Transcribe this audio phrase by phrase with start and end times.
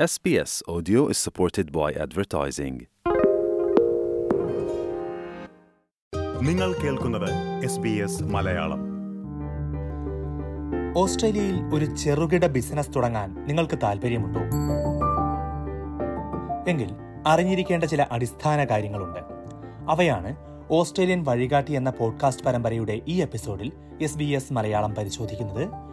[0.00, 2.76] SBS Audio is supported by advertising.
[6.42, 8.80] നിങ്ങൾ കേൾക്കുന്നത് S B S Malayalam.
[10.98, 14.40] ഓസ്ട്രേലിയയിൽ ഒരു ചെറുകിട ബിസിനസ് തുടങ്ങാൻ നിങ്ങൾക്ക് താല്പര്യമുണ്ടോ
[16.68, 16.90] എങ്കിൽ
[17.26, 19.20] അറിഞ്ഞിരിക്കേണ്ട ചില അടിസ്ഥാന കാര്യങ്ങളുണ്ട്.
[19.90, 20.36] അവയാണ്
[20.70, 23.72] ഓസ്ട്രേലിയൻ വഴികാട്ടി എന്ന പോഡ്കാസ്റ്റ് പരമ്പരയുടെ ഈ എപ്പിസോഡിൽ
[24.02, 25.91] എസ് ബി എസ് മലയാളം പരിശോധിക്കുന്നത്.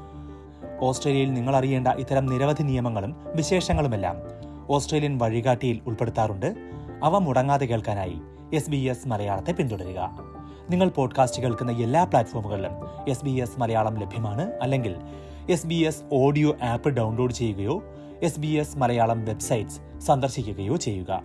[0.82, 4.16] ഓസ്ട്രേലിയയിൽ നിങ്ങൾ അറിയേണ്ട ഇത്തരം നിരവധി നിയമങ്ങളും വിശേഷങ്ങളുമെല്ലാം
[4.70, 6.55] ഓസ്ട്രേലിയൻ വഴികാട്ടിയിൽ ഉൾപ്പെടുത്താറുണ്ട്.
[7.03, 8.22] അവ മുടങ്ങാതെ കേൾക്കാനായി
[8.53, 10.20] എസ് ബി എസ് മലയാളത്തെ പിന്തുടരുക.
[10.70, 12.72] നിങ്ങൾ പോഡ്കാസ്റ്റ് കേൾക്കുന്ന എല്ലാ പ്ലാറ്റ്ഫോമുകളിലും
[13.09, 14.52] എസ് ബി എസ് മലയാളം ലഭ്യമാണ്.
[14.62, 14.95] അല്ലെങ്കിൽ
[15.50, 17.84] S B S audio app download ചെയ്യുകയോ
[18.22, 21.22] S B S Malayalam websites സന്ദർശിക്കുകയോ ചെയ്യുക.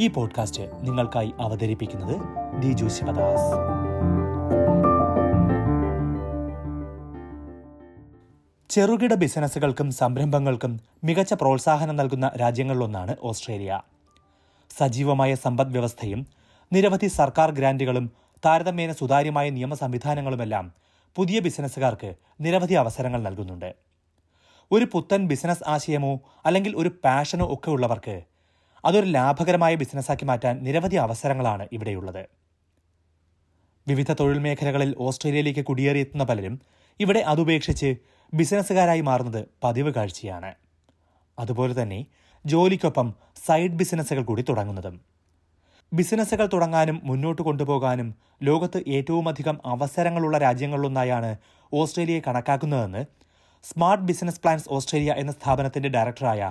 [0.00, 2.16] ഈ പോഡ്കാസ്റ്റ് നിങ്ങൾക്കായി അവതരിപ്പിക്കുന്നത്
[2.62, 3.83] ദിജു ശിവദാസ്.
[8.74, 10.72] ചെറുകിട ബിസിനസ്സുകൾക്കും സംരംഭങ്ങൾക്കും
[11.04, 13.72] മികച്ച പ്രോത്സാഹനം നൽകുന്ന രാജ്യങ്ങളിലൊന്നാണ് ഓസ്ട്രേലിയ.
[14.78, 16.20] സജീവമായ സമ്പദ് വ്യവസ്ഥയും
[16.72, 18.06] നിരവധി സർക്കാർ ഗ്രാന്റുകളും
[18.46, 20.72] താരതമ്യേന സുതാര്യമായ നിയമ സംവിധാനങ്ങളുമെല്ലാം
[21.16, 23.70] പുതിയ ബിസിനസ്സുകാർക്ക് നിരവധി അവസരങ്ങൾ നൽകുന്നുണ്ട്.
[24.70, 28.16] ഒരു പുത്തൻ ബിസിനസ് ആശയമോ അല്ലെങ്കിൽ ഒരു പാഷനോ ഒക്കെ ഉള്ളവർക്ക്
[28.84, 32.26] അതൊരു ലാഭകരമായ ബിസിനസ്സാക്കി മാറ്റാൻ നിരവധി അവസരങ്ങളാണ് ഇവിടെയുള്ളത്.
[33.88, 36.60] വിവിധ തൊഴിൽ മേഖലകളിൽ ഓസ്ട്രേലിയയിലേക്ക് കുടിയേറിയെത്തുന്ന പലരും
[37.00, 40.50] ഇവിടെ അതുപേക്ഷിച്ച് ബിസിനസ്സുകാരായി മാറുന്നത് പതിവ് കാഴ്ചയാണ്
[41.38, 42.00] അതുപോലെ തന്നെ
[42.44, 43.08] ജോലിക്കൊപ്പം
[43.46, 44.96] സൈഡ് ബിസിനസ്സുകൾ കൂടി തുടങ്ങുന്നതും
[45.92, 48.08] ബിസിനസ്സുകൾ തുടങ്ങാനും മുന്നോട്ട് കൊണ്ടുപോകാനും
[48.42, 51.30] ലോകത്ത് ഏറ്റവുമധികം അവസരങ്ങളുള്ള രാജ്യങ്ങളിലൊന്നായാണ്
[51.72, 53.02] ഓസ്ട്രേലിയയെ കണക്കാക്കുന്നതെന്ന്
[53.64, 56.42] സ്മാർട്ട് ബിസിനസ് പ്ലാൻസ് ഓസ്ട്രേലിയ എന്ന സ്ഥാപനത്തിന്റെ ഡയറക്ടറായ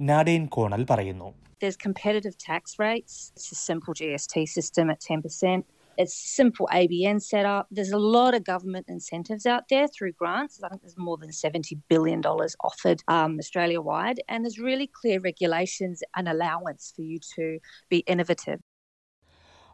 [0.00, 3.16] നാഡേൻ കോണൽ പറയുന്നു There's competitive tax rates.
[3.36, 5.60] It's a simple GST system at 10%.
[5.98, 7.66] It's simple ABN setup.
[7.70, 10.58] There's a lot of government incentives out there through grants.
[10.62, 14.20] I think there's more than $70 billion offered um, Australia wide.
[14.28, 17.46] And there's really clear regulations and allowance for you to
[17.90, 18.60] be innovative.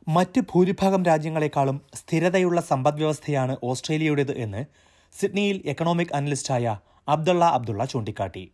[0.07, 4.63] മറ്റ് ഭൂരിഭാഗം രാജ്യങ്ങളെക്കാളും സ്ഥിരതയുള്ള സമ്പദ്വ്യവസ്ഥയാണ് ഓസ്ട്രേലിയയുടേത് എന്ന്
[5.15, 6.67] സിഡ്നിയിൽ economic അനലിസ്റ്റായ
[7.09, 8.45] Abdulla Abdulla ചൂണ്ടിക്കാട്ടി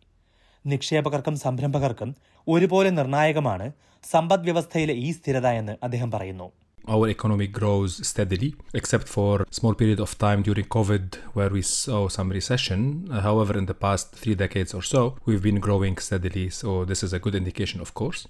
[0.65, 2.11] നിക്ഷേപകർക്കും സംരംഭകർക്കും
[2.47, 3.67] ഒരുപോലെ നിർണായകമാണ്
[4.03, 6.47] സമ്പദ്വ്യവസ്ഥയിലെ ഈ സ്ഥിരത എന്ന് അദ്ദേഹം പറയുന്നു
[6.87, 12.07] our economy grows steadily, except for small period of time during COVID where we saw
[12.07, 12.79] some recession.
[13.11, 16.49] Uh, however, in the past three decades or so, we've been growing steadily.
[16.51, 18.21] So this is a good indication, of course.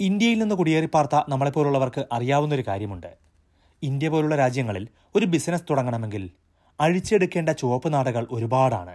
[0.00, 3.10] ഇന്ത്യയിൽ നിന്ന് കുടിയേറിപ്പാർത്ത നമ്മളെപ്പോലുള്ളവർക്ക് അറിയാവുന്ന ഒരു കാര്യമുണ്ട്
[3.82, 4.84] India പോലുള്ള രാജ്യങ്ങളിൽ
[5.14, 6.24] ഒരു business തുടങ്ങണമെങ്കിൽ
[6.78, 8.94] അഴിച്ചെടുക്കേണ്ട ചുവപ്പ് നാടകൾ ഒരുപാടാണ്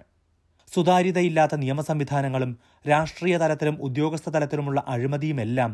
[0.68, 2.51] സുതാര്യതയില്ലാത്ത നിയമ സംവിധാനങ്ങളും
[2.89, 5.72] രാഷ്ട്രീയ തലത്തിലും ഉദ്യോഗസ്ഥ തലത്തിലുമുള്ള അഴിമതിയുമെല്ലാം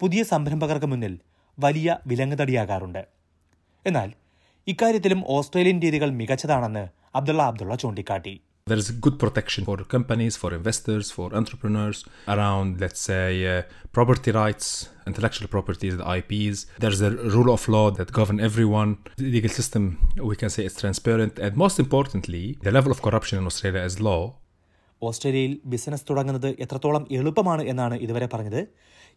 [0.00, 1.14] പുതിയ സംരംഭകർക്ക് മുന്നിൽ
[1.58, 3.02] വലിയ വിലങ്ങുതടിയാകാറുണ്ട്
[3.88, 4.10] എന്നാൽ
[4.66, 6.86] ഇക്കാര്യത്തിലും ഓസ്ട്രേലിയൻ രീതികൾ മികച്ചതാണെന്ന്
[7.20, 8.34] അബ്ദുള്ള അബ്ദുള്ള ചൂണ്ടിക്കാട്ടി
[8.66, 13.62] There is good protection for companies, for investors, for entrepreneurs around, let's say, uh,
[13.92, 16.66] property rights, intellectual properties, the IPs.
[16.78, 18.98] There's a rule of law that govern everyone.
[19.16, 19.82] The legal system,
[20.22, 21.40] we can say, is transparent.
[21.40, 24.36] And most importantly, the level of corruption in Australia is low.
[25.02, 28.68] ഓസ്ട്രേലിയയിൽ business തുടങ്ങുന്നത് എത്രത്തോളം എളുപ്പമാണ് എന്നാണ് ഇതുവരെ പറഞ്ഞത്.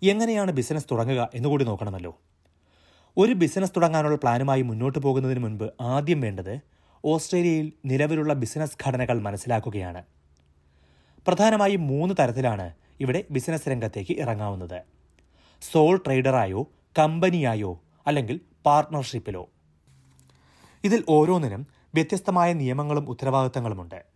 [0.04, 2.22] എങ്ങനെയാണ് business തുടങ്ങുക എന്നുകൂടി നോക്കണമല്ലോ.
[3.18, 6.60] ഒരു ബിസിനസ് തുടങ്ങാനുള്ള പ്ലാനുമായി മുന്നോട്ട് പോകുന്നതിന് മുൻപ് ആദ്യം വേണ്ടത്
[7.06, 10.04] ഓസ്ട്രേലിയയിൽ നിലവിലുള്ള ബിസിനസ് ഘടനകൾ മനസ്സിലാക്കുകയാണ്.
[11.28, 14.82] പ്രധാനമായും മൂന്ന് തരത്തിലാണ് ഇവിടെ ബിസിനസ് രംഗത്തേക്ക് ഇറങ്ങാവുന്നത്.
[15.62, 16.68] സോൾ ട്രേഡറായോ
[17.00, 19.50] കമ്പനിയായോ അല്ലെങ്കിൽ പാർട്ട്ണർഷിപ്പിലോ.
[20.84, 24.15] ഇതിൽ ഓരോന്നിനും വ്യത്യസ്തമായ നിയമങ്ങളും ഉത്തരവാദിത്തങ്ങളുമുണ്ട്.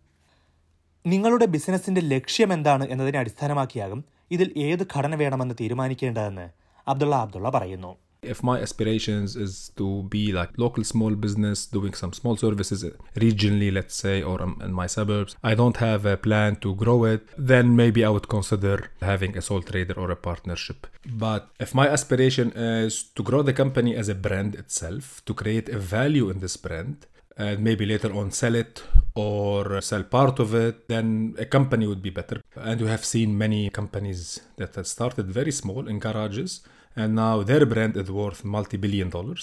[1.04, 4.00] നിങ്ങളുടെ ബിസിനസിന്റെ ലക്ഷ്യം എന്താണ് എന്നതിനെ അടിസ്ഥാനമാക്കിയാകും
[4.34, 6.46] ഇതിൽ ഏത് ഘടന വേണമെന്ന് തീരുമാനിക്കേണ്ടതെന്ന്
[6.86, 12.12] അബ്ദുള്ള അബ്ദുള്ള പറയുന്നു If my aspirations is to be like local small business doing some
[12.18, 12.80] small services
[13.24, 16.98] regionally, let's say, or um, in my suburbs, I don't have a plan to grow
[17.12, 17.22] it,
[17.52, 18.74] then maybe I would consider
[19.10, 20.80] having a sole trader or a partnership.
[21.24, 22.50] But if my aspiration
[22.82, 26.58] is to grow the company as a brand itself, to create a value in this
[26.66, 26.98] brand,
[27.38, 28.74] and maybe later on sell it
[29.20, 31.06] or sell part of it, then
[31.38, 32.38] a company would be better.
[32.68, 34.20] And we have seen many companies
[34.58, 36.52] that have started very small in garages
[36.96, 39.42] and now their brand is worth multi-billion dollars.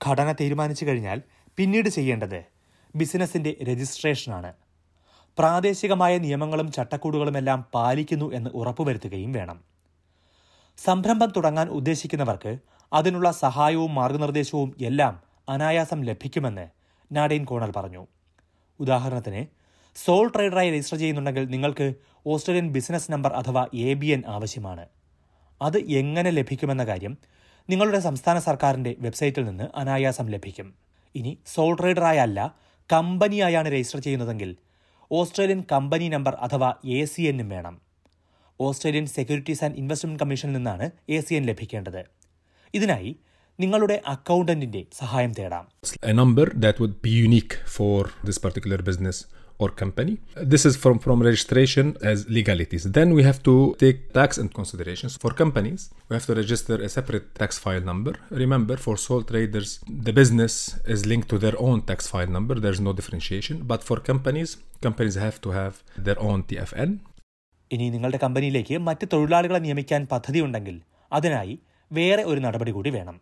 [0.00, 1.18] ഘടന തീരുമാനിച്ചു കഴിഞ്ഞാൽ
[1.58, 2.40] പിന്നീട് ചെയ്യേണ്ടത്
[2.94, 4.50] ബിസിനസിന്റെ രജിസ്ട്രേഷനാണ്
[5.38, 9.58] പ്രാദേശികമായ നിയമങ്ങളും ചട്ടക്കൂടുകളുമെല്ലാം പാലിക്കുന്നു എന്ന് ഉറപ്പുവരുത്തുകയും വേണം
[10.78, 12.52] സംരംഭം തുടങ്ങാൻ ഉദ്ദേശിക്കുന്നവർക്ക്
[12.92, 15.14] അതിനുള്ള സഹായവും മാർഗനിർദ്ദേശവും എല്ലാം
[15.54, 16.66] അനായാസം ലഭിക്കുമെന്ന്
[17.10, 18.02] നാഡെയിൻ കോണൽ പറഞ്ഞു
[18.84, 19.42] ഉദാഹരണത്തിന്
[19.96, 21.86] സോൾ ട്രേഡറായി രജിസ്റ്റർ ചെയ്യുന്നുണ്ടെങ്കിൽ നിങ്ങൾക്ക്
[22.26, 24.84] ഓസ്ട്രേലിയൻ ബിസിനസ് നമ്പർ അഥവാ എ ബി എൻ ആവശ്യമാണ്.
[25.60, 27.14] അത് എങ്ങനെ ലഭിക്കുമെന്ന കാര്യം
[27.68, 30.68] നിങ്ങളുടെ സംസ്ഥാന സർക്കാരിന്റെ വെബ്സൈറ്റിൽ നിന്ന് അനായാസം ലഭിക്കും.
[31.14, 32.40] ഇനി സോൾ ട്രേഡറായല്ല
[32.92, 34.50] കമ്പനിയായാണ് രജിസ്റ്റർ ചെയ്യുന്നതെങ്കിൽ
[35.10, 37.74] ഓസ്ട്രേലിയൻ കമ്പനി നമ്പർ അഥവാ എ സി എന്നും വേണം.
[38.60, 42.02] ഓസ്ട്രേലിയൻ സെക്യൂരിറ്റീസ് ആൻഡ് ഇൻവെസ്റ്റ്മെന്റ് കമ്മീഷനിൽ നിന്നാണ് എ സി എൻ ലഭിക്കേണ്ടത്.
[42.74, 43.10] ഇതിനായി
[43.64, 45.66] നിങ്ങളുടെ അക്കൗണ്ടന്റിന്റെ സഹായം തേടാം
[46.20, 47.98] number number that would be unique for
[48.28, 48.78] this particular
[49.58, 50.14] or company.
[50.52, 52.84] This is from, from registration as legalities.
[52.84, 55.16] Then we have to take tax and considerations.
[55.16, 58.14] For companies, we have to register a separate tax file number.
[58.30, 59.70] Remember, for sole traders,
[60.08, 60.54] the business
[60.86, 62.56] is linked to their own tax file number.
[62.56, 63.62] There's no differentiation.
[63.64, 64.50] But for companies,
[64.80, 66.92] companies have to have their own TFN.
[67.70, 70.74] ഇനി നിങ്ങളുടെ കമ്പനിയിലേക്ക് മറ്റ് തൊഴിലാളികളെ നിയമിക്കാൻ പദ്ധതിയുണ്ടെങ്കിൽ
[71.12, 71.54] അതിനായി
[71.90, 73.16] വേറെ ഒരു നടപടി കൂടി വേണം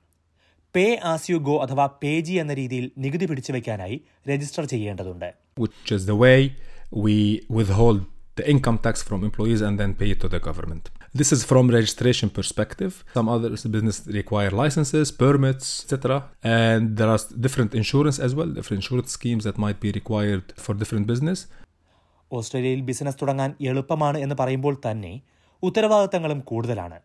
[0.75, 3.99] പേ ആസ് യു ഗോ അഥവാ പേ ജി എന്ന രീതിയിൽ നികുതി പിടിച്ചു വയ്ക്കാനായി
[4.31, 5.29] രജിസ്റ്റർ ചെയ്യേണ്ടതുണ്ട്
[5.63, 6.39] which is the way
[7.05, 7.17] we
[7.57, 7.99] withhold
[8.39, 10.85] the income tax from employees and then pay it to the government.
[11.15, 12.93] This is from registration perspective.
[13.15, 15.97] Some other business require licenses, permits, etc.
[16.57, 20.75] And there are different insurance as well, different insurance schemes that might be required for
[20.75, 21.41] different business.
[22.31, 25.13] ഓസ്ട്രേലിയയിൽ business തുടങ്ങാൻ എളുപ്പമാണ് എന്ന് പറയുമ്പോൾ തന്നെ
[25.63, 26.99] ഉത്തരവാദിത്തങ്ങളും കൂടുതലാണ്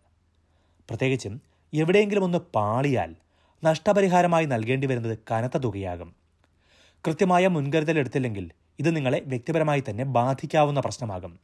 [0.90, 1.36] പ്രത്യേകിച്ചും
[1.74, 3.12] എവിടെയെങ്കിലും ഒന്ന് പാളിയാൽ
[3.64, 6.16] നഷ്ടപരിഹാരമായി നൽകേണ്ടി വരുന്നത് കനത്ത തുകയാകും.
[7.08, 11.40] കൃത്യമായ മുൻകരുതൽ എടുത്തില്ലെങ്കിൽ ഇത് നിങ്ങളെ വ്യക്തിപരമായി തന്നെ ബാധിക്കാവുന്ന പ്രശ്നമാകും.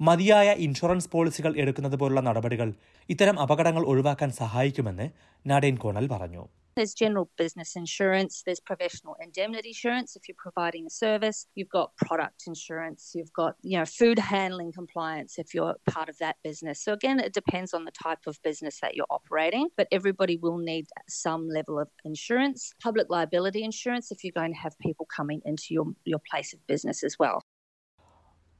[0.00, 2.74] മതിയായ ഇൻഷുറൻസ് പോളിസികൾ എടുക്കുന്നത് പോലുള്ള നടപടികൾ
[3.08, 5.10] ഇത്തരം അപകടങ്ങൾ ഒഴിവാക്കാൻ സഹായിക്കുമെന്ന്
[5.46, 6.48] നാഡേൻ കോണൽ പറഞ്ഞു.
[6.76, 11.96] There's general business insurance, there's professional indemnity insurance if you're providing a service, you've got
[11.96, 16.82] product insurance, you've got, you know, food handling compliance if you're part of that business.
[16.82, 20.58] So again, it depends on the type of business that you're operating, but everybody will
[20.58, 22.72] need some level of insurance.
[22.82, 26.60] Public liability insurance if you're going to have people coming into your, your place of
[26.66, 27.38] business as well.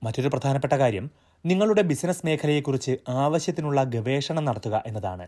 [0.03, 1.05] മറ്റൊരു പ്രധാനപ്പെട്ട കാര്യം
[1.45, 5.27] നിങ്ങളുടെ business മേഖലയെക്കുറിച്ച് ആവശ്യത്തിനുള്ള ഗവേഷണം നടത്തുക എന്നതാണ്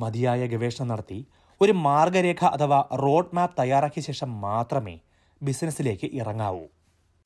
[0.00, 1.18] മതിയായ ഗവേഷണം നടത്തി
[1.63, 4.97] ഒരു മാർഗരേഖ അഥവാ റോഡ് മാപ്പ് തയ്യാറാക്കിയ ശേഷം മാത്രമേ
[5.47, 6.65] ബിസിനസ്സിലേക്ക് ഇറങ്ങാവൂ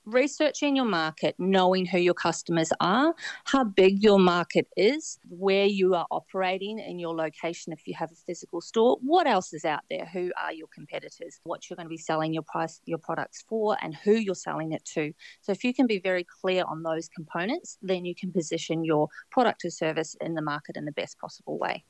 [0.05, 3.15] researching your market, knowing who your customers are,
[3.45, 8.11] how big your market is, where you are operating in your location if you have
[8.11, 11.85] a physical store, what else is out there, who are your competitors, what you're going
[11.85, 15.13] to be selling your price your products for and who you're selling it to.
[15.41, 19.07] So if you can be very clear on those components, then you can position your
[19.31, 21.85] product or service in the market in the best possible way.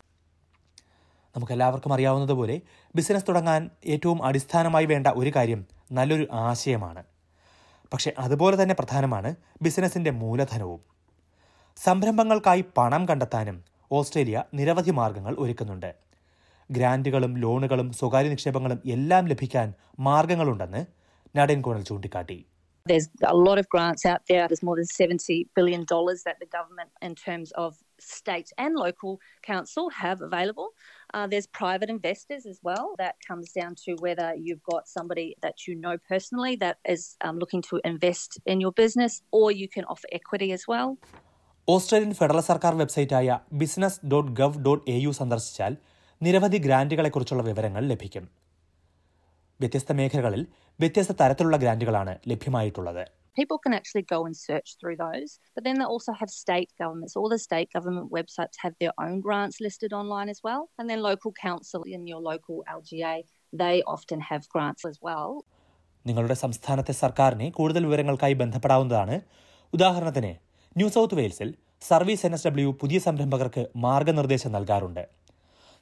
[1.38, 2.56] നമുക്കെല്ലാവർക്കും അറിയാവുന്നതുപോലെ
[2.94, 3.62] business തുടങ്ങാൻ
[3.94, 5.60] ഏറ്റവും അടിസ്ഥാനമായി വേണ്ട ഒരു കാര്യം
[5.98, 7.02] നല്ലൊരു ആശയമാണ്
[7.92, 9.30] പക്ഷേ അതുപോലെ തന്നെ പ്രധാനമാണ്
[9.66, 10.80] ബിസിനസിന്റെ മൂലധനവും
[11.76, 13.58] സംരംഭങ്ങൾക്കായി പണം കണ്ടെത്താനും
[13.90, 15.90] ഓസ്ട്രേലിയ നിരവധി മാർഗങ്ങൾ ഒരുക്കുന്നുണ്ട്
[16.70, 19.68] ഗ്രാൻഡുകളും ലോണുകളും സ്വകാര്യ നിക്ഷേപങ്ങളും എല്ലാം ലഭിക്കാൻ
[20.08, 20.82] മാർഗങ്ങളുണ്ടെന്ന്
[21.34, 22.38] നടൻ കോണൽ ചൂണ്ടിക്കാട്ടി
[22.86, 24.48] There's a lot of grants out there.
[24.48, 29.90] There's more than $70 billion that the government, in terms of state and local council,
[29.92, 30.72] have available.
[31.10, 32.94] Uh, there's private investors as well.
[32.98, 37.38] That comes down to whether you've got somebody that you know personally that is um,
[37.38, 40.90] looking to invest in your business, or you can offer equity as well.
[41.68, 45.72] Australian federal സർക്കാർ വെബ്സൈറ്റായ business dot gov dot A U സന്ദർശിച്ചാൽ
[46.20, 48.24] നിരവധി ഗ്രാന്റുകളെക്കുറിച്ചുള്ള വിവരങ്ങൾ ലഭിക്കും
[49.60, 50.42] വ്യത്യസ്ത മേഖലകളിൽ
[50.80, 53.02] വ്യത്യസ്ത തരത്തിലുള്ള ഗ്രാന്റുകളാണ് ലഭ്യമായിട്ടുള്ളത്
[53.38, 57.14] People can actually go and search through those, but then they also have state governments.
[57.14, 60.62] All the state government websites have their own grants listed online as well.
[60.78, 63.14] And then local council in your local LGA,
[63.52, 65.28] they often have grants as well.
[66.04, 69.16] നിങ്ങളുടെ സംസ്ഥാനത്തെ സർക്കാരിനെ കൂടുതൽ വിവരങ്ങൾക്കായി ബന്ധപ്പെടാവുന്നതാണ്
[69.72, 70.32] ഉദാഹരണത്തിന്
[70.76, 71.48] New South വെയിൽസിൽ
[71.82, 75.02] service N S W പുതിയ സംരംഭകർക്ക് മാർഗനിർദ്ദേശം നൽകാറുണ്ട്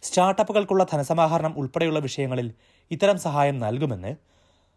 [0.02, 2.48] സ്റ്റാർട്ടപ്പുകൾക്കുള്ള ധനസമാഹരണം ഉൾപ്പെടെയുള്ള വിഷയങ്ങളിൽ
[2.90, 4.12] ഇത്തരം സഹായം നൽകുമെന്ന്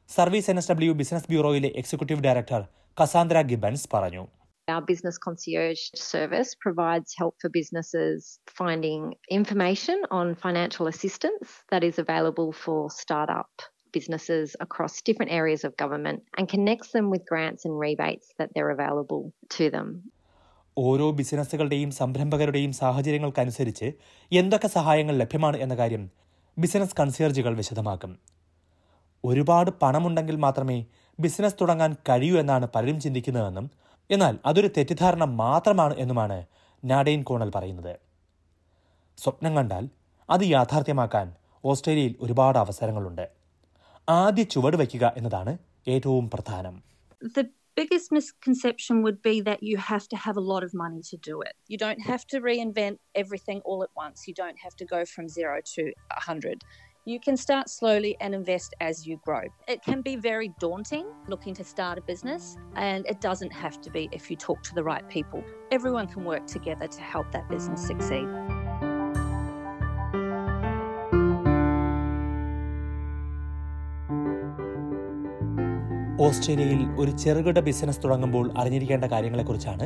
[0.10, 2.62] Service N S W business ബ്യൂറോയിലെ executive director
[2.98, 4.26] Cassandra Gibbons പറഞ്ഞു
[4.68, 8.18] Our business concierge service provides help for businesses
[8.60, 9.04] finding
[9.38, 13.54] information on financial assistance that is available for startup
[13.94, 18.74] businesses across different areas of government and connects them with grants and rebates that they're
[18.78, 19.24] available
[19.56, 19.88] to them.
[20.78, 23.88] ഓരോ ബിസിനസ്സുകളുടെയും സംരംഭകരുടെയും സാഹചര്യങ്ങൾക്കനുസരിച്ച്
[24.32, 26.04] എന്തൊക്കെ സഹായങ്ങൾ ലഭ്യമാണ് എന്ന കാര്യം
[26.58, 28.14] business കൺസിയർജുകൾ വിശദമാക്കും
[29.24, 30.78] ഒരുപാട് പണമുണ്ടെങ്കിൽ മാത്രമേ
[31.20, 33.66] business തുടങ്ങാൻ കഴിയൂ എന്നാണ് പലരും ചിന്തിക്കുന്നതെന്നും
[34.10, 36.38] എന്നാൽ അതൊരു തെറ്റിദ്ധാരണ മാത്രമാണ് എന്നുമാണ്
[36.84, 37.94] നാഡെയിൻ കോണൽ പറയുന്നത്
[39.18, 39.86] സ്വപ്നം കണ്ടാൽ
[40.30, 41.28] അത് യാഥാർത്ഥ്യമാക്കാൻ
[41.64, 43.26] ഓസ്ട്രേലിയയിൽ ഒരുപാട് അവസരങ്ങളുണ്ട്
[44.10, 45.58] ആദ്യ ചുവട് വയ്ക്കുക എന്നതാണ്
[45.88, 46.76] ഏറ്റവും പ്രധാനം
[47.78, 51.36] biggest misconception would be that you have to have a lot of money to do
[51.42, 51.56] it.
[51.68, 54.28] You don't have to reinvent everything all at once.
[54.28, 56.64] You don't have to go from zero to 100.
[57.08, 59.44] You can start slowly and invest as you grow.
[59.68, 63.90] It can be very daunting looking to start a business, and it doesn't have to
[63.90, 65.44] be if you talk to the right people.
[65.72, 68.28] Everyone can work together to help that business succeed.
[76.26, 79.86] ഓസ്ട്രേലിയയിൽ ഒരു ചെറുകിട business തുടങ്ങുമ്പോൾ അറിഞ്ഞിരിക്കേണ്ട കാര്യങ്ങളെക്കുറിച്ചാണ്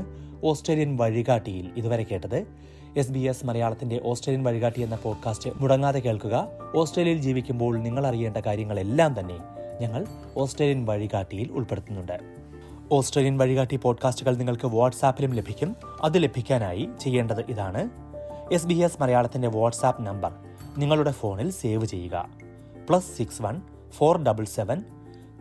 [0.50, 2.40] Australian വഴികാട്ടിയിൽ ഇതുവരെ കേട്ടത്
[2.98, 6.48] S B S മലയാളത്തിന്റെ Australian വഴികാട്ടി എന്ന പോഡ്കാസ്റ്റ് മുടങ്ങാതെ കേൾക്കുക.
[6.76, 9.38] ഓസ്ട്രേലിയയിൽ ജീവിക്കുമ്പോൾ നിങ്ങൾ അറിയേണ്ട കാര്യങ്ങളെല്ലാം തന്നെ
[9.82, 10.06] ഞങ്ങൾ
[10.38, 12.20] ഓസ്ട്രേലിയൻ വഴികാട്ടിയിൽ ഉൾപ്പെടുത്തുന്നുണ്ട്.
[12.92, 15.76] ഓസ്ട്രേലിയൻ വഴികാട്ടി പോഡ്കാസ്റ്റുകൾ നിങ്ങൾക്ക് വാട്സാപ്പിലും ലഭിക്കും.
[16.04, 17.90] അത് ലഭിക്കാനായി ചെയ്യേണ്ടത് ഇതാണ്.
[18.52, 20.32] എസ് ബി എസ് മലയാളത്തിന്റെ വാട്സാപ്പ് നമ്പർ
[20.78, 22.30] നിങ്ങളുടെ ഫോണിൽ സേവ് ചെയ്യുക.
[22.90, 24.84] Plus six one four double seven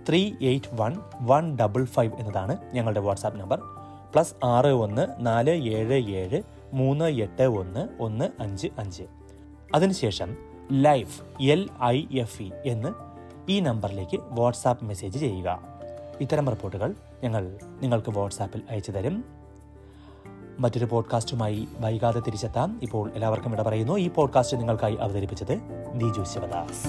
[0.08, 3.60] three eight one one double five എന്നതാണ് ഞങ്ങളുടെ വാട്സാപ്പ് നമ്പർ.
[4.12, 9.02] പ്ലസ് ആറ് ഒന്ന് നാല് ഏഴ് ഏഴ് മൂന്ന് എട്ട് ഒന്ന് ഒന്ന് അഞ്ച് അഞ്ച്.
[9.74, 10.36] അതിനുശേഷം
[10.72, 12.88] life L I F E എന്ന്
[13.48, 15.62] ഈ നമ്പറിലേക്ക് വാട്സാപ്പ് മെസ്സേജ് ചെയ്യുക.
[16.20, 19.24] ഇത്തരം റിപ്പോർട്ടുകൾ ഞങ്ങൾ നിങ്ങൾക്ക് വാട്സാപ്പിൽ അയച്ചു തരും.
[20.58, 22.80] മറ്റൊരു പോഡ്കാസ്റ്റുമായി വൈകാതെ തിരിച്ചെത്താം.
[22.82, 25.60] ഇപ്പോൾ എല്ലാവർക്കും ഇട പറയുന്നു ഈ പോഡ്കാസ്റ്റ് നിങ്ങൾക്കായി അവതരിപ്പിച്ചത്
[25.94, 26.88] ദിജു ശിവദാസ്.